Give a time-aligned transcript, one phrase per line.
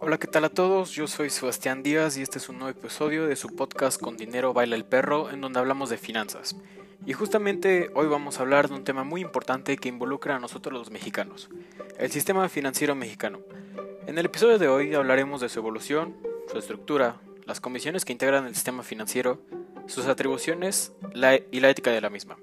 [0.00, 0.92] Hola, ¿qué tal a todos?
[0.92, 4.52] Yo soy Sebastián Díaz y este es un nuevo episodio de su podcast Con Dinero
[4.52, 6.54] Baila el Perro, en donde hablamos de finanzas.
[7.04, 10.72] Y justamente hoy vamos a hablar de un tema muy importante que involucra a nosotros
[10.72, 11.50] los mexicanos,
[11.98, 13.40] el sistema financiero mexicano.
[14.06, 16.16] En el episodio de hoy hablaremos de su evolución,
[16.50, 19.40] su estructura, las comisiones que integran el sistema financiero,
[19.88, 20.92] sus atribuciones
[21.50, 22.38] y la ética de la misma.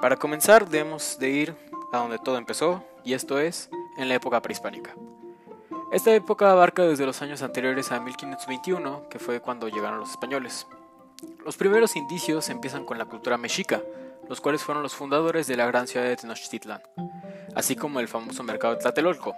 [0.00, 1.54] Para comenzar debemos de ir
[1.92, 4.94] a donde todo empezó, y esto es en la época prehispánica.
[5.92, 10.68] Esta época abarca desde los años anteriores a 1521, que fue cuando llegaron los españoles.
[11.44, 13.82] Los primeros indicios empiezan con la cultura mexica,
[14.28, 16.80] los cuales fueron los fundadores de la gran ciudad de Tenochtitlan,
[17.56, 19.34] así como el famoso mercado de Tlatelolco.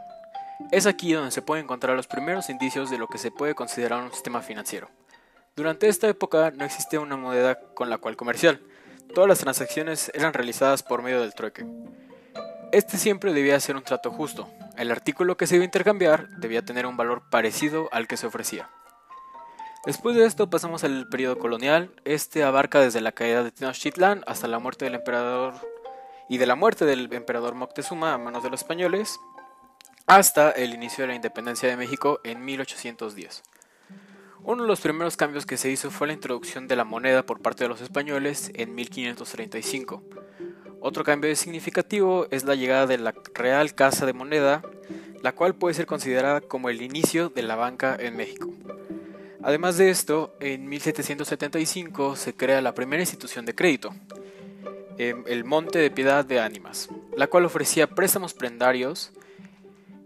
[0.71, 4.03] Es aquí donde se pueden encontrar los primeros indicios de lo que se puede considerar
[4.03, 4.91] un sistema financiero.
[5.57, 8.61] Durante esta época no existía una moneda con la cual comercial,
[9.15, 11.65] todas las transacciones eran realizadas por medio del trueque.
[12.73, 14.49] Este siempre debía ser un trato justo,
[14.83, 18.27] el artículo que se iba a intercambiar debía tener un valor parecido al que se
[18.27, 18.69] ofrecía.
[19.87, 21.95] Después de esto pasamos al periodo colonial.
[22.05, 25.55] Este abarca desde la caída de Tenochtitlan hasta la muerte del emperador
[26.29, 29.21] y de la muerte del emperador Moctezuma a manos de los españoles
[30.07, 33.43] hasta el inicio de la independencia de México en 1810.
[34.43, 37.41] Uno de los primeros cambios que se hizo fue la introducción de la moneda por
[37.41, 40.03] parte de los españoles en 1535
[40.83, 44.63] otro cambio significativo es la llegada de la Real Casa de Moneda,
[45.23, 48.51] la cual puede ser considerada como el inicio de la banca en México.
[49.45, 53.95] Además de esto, en 1775 se crea la primera institución de crédito,
[54.99, 59.13] em, el Monte de Piedad de Ánimas, la cual ofrecía préstamos prendarios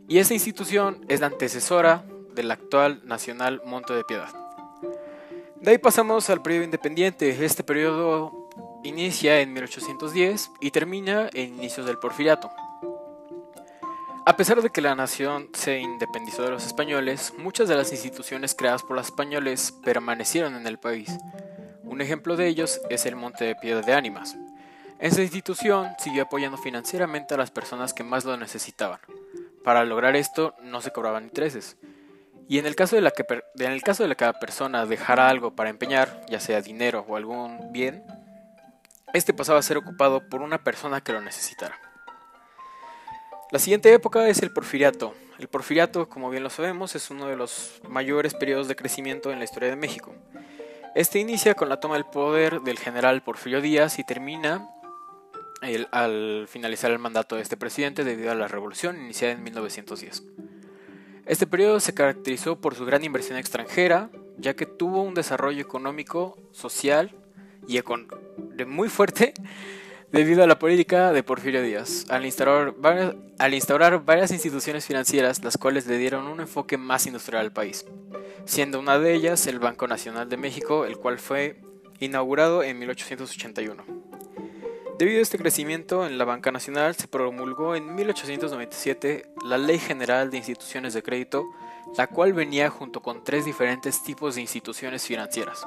[0.08, 2.04] y esta institución es la antecesora
[2.34, 4.28] del actual Nacional Monte de Piedad.
[5.60, 7.44] De ahí pasamos al periodo independiente.
[7.44, 8.45] Este periodo
[8.86, 12.52] Inicia en 1810 y termina en inicios del porfiriato.
[14.24, 18.54] A pesar de que la nación se independizó de los españoles, muchas de las instituciones
[18.54, 21.10] creadas por los españoles permanecieron en el país.
[21.82, 24.36] Un ejemplo de ellos es el Monte de Piedra de Ánimas.
[25.00, 29.00] Esta institución siguió apoyando financieramente a las personas que más lo necesitaban.
[29.64, 31.76] Para lograr esto no se cobraban intereses.
[32.48, 33.26] Y en el caso de que,
[33.58, 37.16] en el caso de que la persona dejara algo para empeñar, ya sea dinero o
[37.16, 38.04] algún bien,
[39.16, 41.80] este pasaba a ser ocupado por una persona que lo necesitara.
[43.50, 45.14] La siguiente época es el porfiriato.
[45.38, 49.38] El porfiriato, como bien lo sabemos, es uno de los mayores periodos de crecimiento en
[49.38, 50.14] la historia de México.
[50.94, 54.68] Este inicia con la toma del poder del general Porfirio Díaz y termina
[55.92, 60.24] al finalizar el mandato de este presidente debido a la revolución iniciada en 1910.
[61.24, 66.38] Este periodo se caracterizó por su gran inversión extranjera, ya que tuvo un desarrollo económico,
[66.52, 67.12] social
[67.66, 68.25] y económico
[68.66, 69.34] muy fuerte
[70.12, 75.42] debido a la política de Porfirio Díaz, al instaurar, varias, al instaurar varias instituciones financieras
[75.42, 77.84] las cuales le dieron un enfoque más industrial al país,
[78.44, 81.60] siendo una de ellas el Banco Nacional de México, el cual fue
[82.00, 84.06] inaugurado en 1881.
[84.98, 90.30] Debido a este crecimiento en la banca nacional, se promulgó en 1897 la Ley General
[90.30, 91.44] de Instituciones de Crédito,
[91.98, 95.66] la cual venía junto con tres diferentes tipos de instituciones financieras,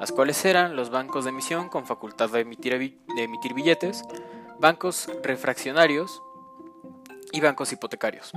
[0.00, 4.02] las cuales eran los bancos de emisión con facultad de emitir, de emitir billetes,
[4.58, 6.22] bancos refraccionarios
[7.32, 8.32] y bancos hipotecarios.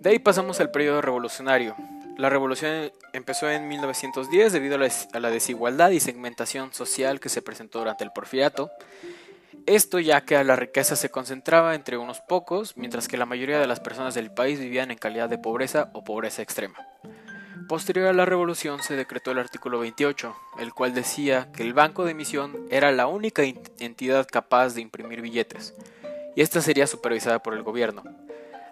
[0.00, 1.76] De ahí pasamos al periodo revolucionario.
[2.18, 7.78] La revolución empezó en 1910 debido a la desigualdad y segmentación social que se presentó
[7.78, 8.70] durante el porfiriato.
[9.66, 13.66] Esto ya que la riqueza se concentraba entre unos pocos, mientras que la mayoría de
[13.68, 16.76] las personas del país vivían en calidad de pobreza o pobreza extrema.
[17.68, 22.04] Posterior a la revolución se decretó el artículo 28, el cual decía que el banco
[22.04, 23.42] de emisión era la única
[23.78, 25.74] entidad capaz de imprimir billetes,
[26.34, 28.02] y esta sería supervisada por el gobierno.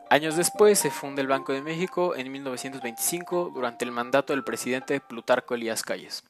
[0.08, 5.00] Años después se funda el Banco de México en 1925 durante el mandato del presidente
[5.00, 6.24] Plutarco Elías Calles.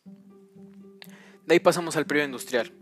[1.46, 2.72] De ahí pasamos al periodo industrial.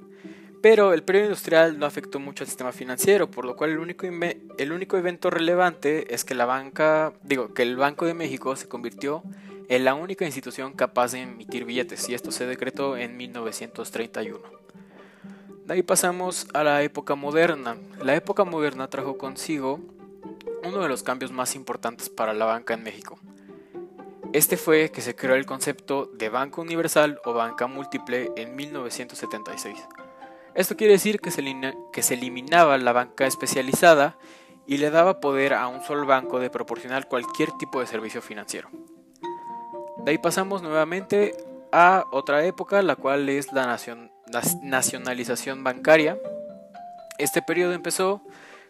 [0.61, 4.07] Pero el periodo industrial no afectó mucho al sistema financiero, por lo cual el único,
[4.07, 8.69] el único evento relevante es que la banca, digo, que el Banco de México se
[8.69, 9.23] convirtió
[9.69, 14.41] es la única institución capaz de emitir billetes y esto se decretó en 1931.
[15.67, 17.77] De ahí pasamos a la época moderna.
[18.03, 19.81] La época moderna trajo consigo
[20.65, 23.19] uno de los cambios más importantes para la banca en México.
[24.33, 29.79] Este fue que se creó el concepto de banca universal o banca múltiple en 1976.
[30.55, 31.45] Esto quiere decir que se,
[31.93, 34.17] que se eliminaba la banca especializada
[34.67, 38.71] y le daba poder a un solo banco de proporcionar cualquier tipo de servicio financiero.
[40.05, 41.35] De ahí pasamos nuevamente
[41.73, 43.79] a otra época, la cual es la
[44.63, 46.19] nacionalización bancaria.
[47.19, 48.23] Este periodo empezó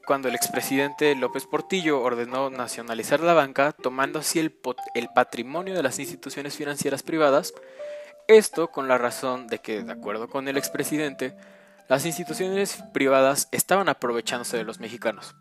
[0.07, 4.59] cuando el expresidente López Portillo ordenó nacionalizar la banca, tomando así el,
[4.95, 7.53] el patrimonio de las instituciones financieras privadas,
[8.27, 11.37] esto con la razón de que, de acuerdo con el expresidente,
[11.89, 15.35] las instituciones privadas estaban aprovechándose de los mexicanos.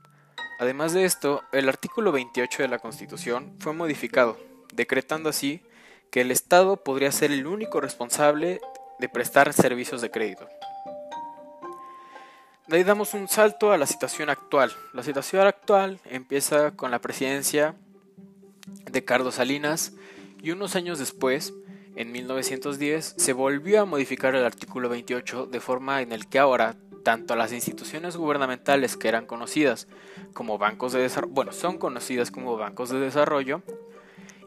[0.60, 4.38] Además de esto, el artículo 28 de la Constitución fue modificado,
[4.74, 5.62] decretando así
[6.12, 8.62] que el Estado podría ser el único responsable
[9.00, 10.48] de prestar servicios de crédito.
[12.68, 14.74] De ahí damos un salto a la situación actual.
[14.94, 17.76] La situación actual empieza con la presidencia
[18.92, 19.94] de Carlos Salinas
[20.42, 21.54] y unos años después,
[21.96, 26.76] en 1910, se volvió a modificar el artículo 28 de forma en el que ahora
[27.04, 29.88] tanto las instituciones gubernamentales que eran conocidas
[30.34, 33.64] como bancos de desarrollo, bueno, son conocidas como bancos de desarrollo,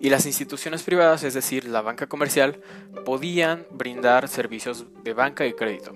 [0.01, 2.61] y las instituciones privadas, es decir, la banca comercial,
[3.05, 5.93] podían brindar servicios de banca y crédito.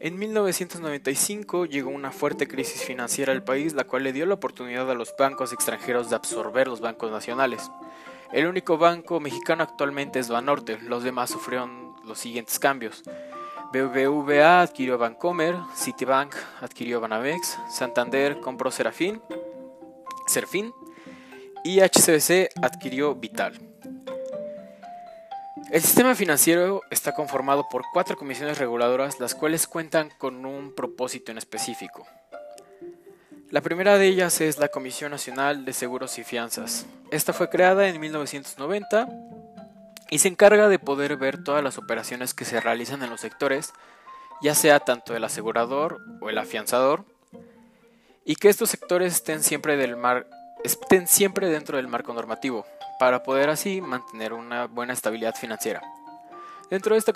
[0.00, 4.90] En 1995 llegó una fuerte crisis financiera al país, la cual le dio la oportunidad
[4.90, 7.70] a los bancos extranjeros de absorber los bancos nacionales.
[8.32, 13.04] El único banco mexicano actualmente es Banorte, los demás sufrieron los siguientes cambios.
[13.72, 19.22] BBVA adquirió Bancomer, Citibank adquirió Banamex, Santander compró Serafín,
[21.64, 23.58] y HCBC adquirió Vital.
[25.70, 31.32] El sistema financiero está conformado por cuatro comisiones reguladoras, las cuales cuentan con un propósito
[31.32, 32.06] en específico.
[33.50, 36.86] La primera de ellas es la Comisión Nacional de Seguros y Fianzas.
[37.10, 39.08] Esta fue creada en 1990
[40.10, 43.72] y se encarga de poder ver todas las operaciones que se realizan en los sectores,
[44.42, 47.06] ya sea tanto el asegurador o el afianzador,
[48.24, 50.26] y que estos sectores estén siempre, del mar,
[50.64, 52.64] estén siempre dentro del marco normativo,
[52.98, 55.82] para poder así mantener una buena estabilidad financiera.
[56.70, 57.12] Dentro de, esta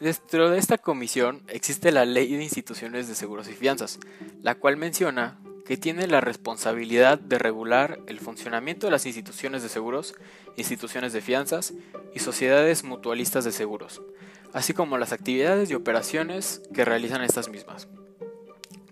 [0.00, 4.00] dentro de esta comisión existe la Ley de Instituciones de Seguros y Fianzas,
[4.42, 9.68] la cual menciona que tiene la responsabilidad de regular el funcionamiento de las instituciones de
[9.68, 10.14] seguros,
[10.56, 11.74] instituciones de fianzas
[12.14, 14.00] y sociedades mutualistas de seguros,
[14.52, 17.88] así como las actividades y operaciones que realizan estas mismas.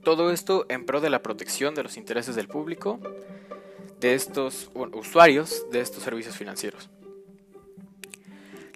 [0.02, 3.00] Todo esto en pro de la protección de los intereses del público,
[4.04, 6.90] de estos usuarios de estos servicios financieros.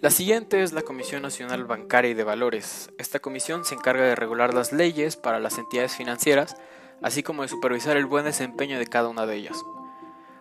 [0.00, 2.88] La siguiente es la Comisión Nacional Bancaria y de Valores.
[2.96, 6.56] Esta comisión se encarga de regular las leyes para las entidades financieras
[7.02, 9.62] así como de supervisar el buen desempeño de cada una de ellas.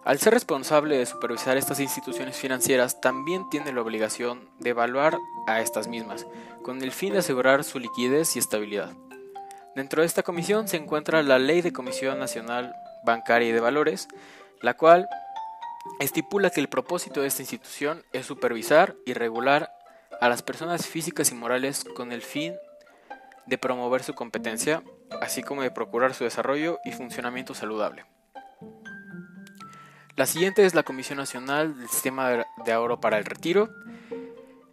[0.06, 5.18] Al ser responsable de supervisar estas instituciones financieras, también tiene la obligación de evaluar
[5.48, 6.26] a estas mismas,
[6.64, 8.94] con el fin de asegurar su liquidez y estabilidad.
[9.76, 12.74] Dentro de esta comisión se encuentra la Ley de Comisión Nacional
[13.04, 14.08] Bancaria y de Valores,
[14.62, 15.08] la cual
[16.00, 19.72] estipula que el propósito de esta institución es supervisar y regular
[20.20, 22.56] a las personas físicas y morales con el fin
[23.46, 24.84] de promover su competencia,
[25.22, 28.06] así como de procurar su desarrollo y funcionamiento saludable.
[30.16, 33.70] La siguiente es la Comisión Nacional del Sistema de Ahorro para el Retiro.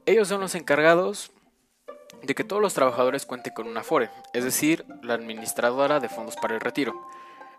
[0.06, 1.32] Ellos son los encargados
[2.22, 6.36] de que todos los trabajadores cuenten con una FORE, es decir, la administradora de fondos
[6.36, 6.94] para el retiro.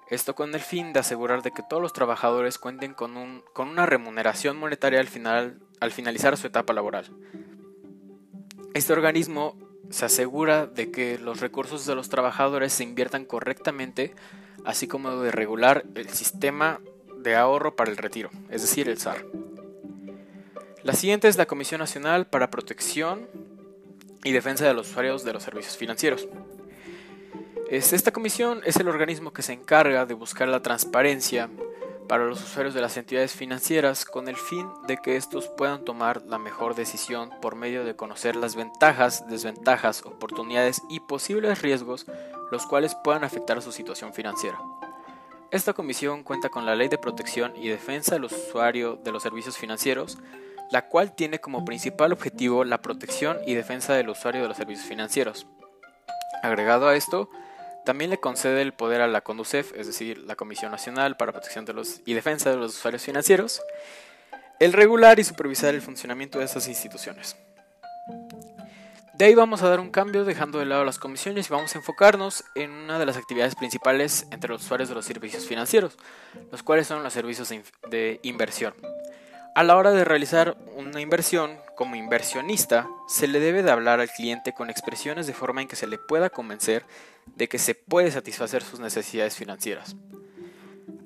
[0.10, 3.70] Esto con el fin de asegurar de que todos los trabajadores cuenten con, un, con
[3.70, 7.06] una remuneración monetaria al, final, al finalizar su etapa laboral.
[8.76, 9.58] Este organismo
[9.90, 14.14] se asegura de que los recursos de los trabajadores se inviertan correctamente,
[14.64, 16.82] así como de regular el sistema
[17.18, 19.26] de ahorro para el retiro, es decir, el SAR.
[20.84, 23.28] La siguiente es la Comisión Nacional para Protección
[24.24, 26.28] y Defensa de los Usuarios de los Servicios Financieros.
[27.70, 31.50] Esta comisión es el organismo que se encarga de buscar la transparencia
[32.08, 36.22] para los usuarios de las entidades financieras con el fin de que estos puedan tomar
[36.28, 42.06] la mejor decisión por medio de conocer las ventajas, desventajas, oportunidades y posibles riesgos
[42.52, 44.60] los cuales puedan afectar su situación financiera.
[45.50, 49.58] Esta comisión cuenta con la Ley de Protección y Defensa del Usuario de los Servicios
[49.58, 50.20] Financieros,
[50.70, 54.88] la cual tiene como principal objetivo la protección y defensa del usuario de los servicios
[54.88, 55.48] financieros.
[56.44, 57.30] Agregado a esto,
[57.86, 61.66] también le concede el poder a la CONDUCEF, es decir, la Comisión Nacional para Protección
[61.66, 63.62] de los y Defensa de los Usuarios Financieros,
[64.60, 67.38] el regular y supervisar el funcionamiento de esas instituciones.
[69.14, 71.78] De ahí vamos a dar un cambio dejando de lado las comisiones y vamos a
[71.78, 75.98] enfocarnos en una de las actividades principales entre los usuarios de los servicios financieros,
[76.52, 77.54] los cuales son los servicios
[77.90, 78.74] de inversión.
[79.56, 84.10] A la hora de realizar una inversión, como inversionista, se le debe de hablar al
[84.10, 86.84] cliente con expresiones de forma en que se le pueda convencer
[87.38, 89.96] de que se puede satisfacer sus necesidades financieras.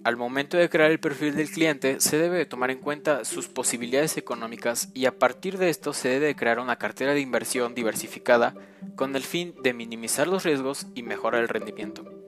[0.03, 3.48] Al momento de crear el perfil del cliente, se debe de tomar en cuenta sus
[3.48, 7.75] posibilidades económicas y a partir de esto se debe de crear una cartera de inversión
[7.75, 8.56] diversificada
[8.96, 12.19] con el fin de minimizar los riesgos y mejorar el rendimiento.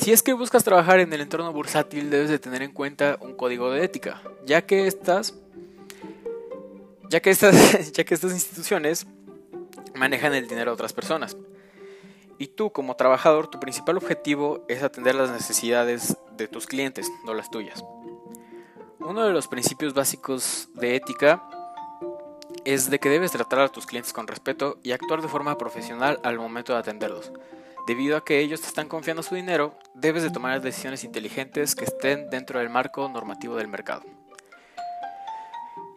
[0.00, 3.34] Si es que buscas trabajar en el entorno bursátil, debes de tener en cuenta un
[3.34, 5.34] código de ética, ya que estas,
[7.10, 9.06] ya que estas, ya que estas instituciones
[9.94, 11.36] manejan el dinero de otras personas.
[12.38, 17.34] Y tú, como trabajador, tu principal objetivo es atender las necesidades de tus clientes, no
[17.34, 17.84] las tuyas.
[19.00, 21.46] Uno de los principios básicos de ética
[22.64, 26.20] es de que debes tratar a tus clientes con respeto y actuar de forma profesional
[26.22, 27.32] al momento de atenderlos.
[27.86, 31.84] Debido a que ellos te están confiando su dinero, debes de tomar decisiones inteligentes que
[31.84, 34.02] estén dentro del marco normativo del mercado.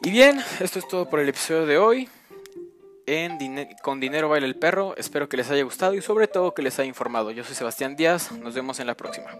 [0.01, 2.09] Y bien, esto es todo por el episodio de hoy.
[3.05, 3.37] En
[3.81, 6.79] Con Dinero Baila el Perro, espero que les haya gustado y sobre todo que les
[6.79, 7.31] haya informado.
[7.31, 9.31] Yo soy Sebastián Díaz, nos vemos en la próxima.